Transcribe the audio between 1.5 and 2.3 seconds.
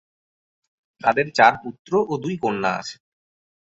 পুত্র ও